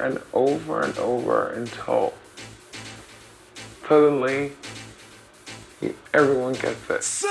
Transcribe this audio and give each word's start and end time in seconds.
and 0.00 0.20
over 0.32 0.82
and 0.82 0.96
over 0.98 1.48
until 1.52 2.14
suddenly 3.88 4.52
everyone 6.12 6.54
gets 6.54 6.90
it. 6.90 7.26